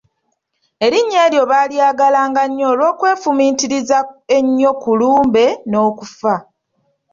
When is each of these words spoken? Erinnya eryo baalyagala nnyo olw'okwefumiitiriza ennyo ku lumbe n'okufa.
Erinnya 0.85 1.19
eryo 1.27 1.43
baalyagala 1.51 2.21
nnyo 2.49 2.65
olw'okwefumiitiriza 2.73 3.97
ennyo 4.37 4.71
ku 4.81 4.91
lumbe 4.99 5.45
n'okufa. 5.69 6.35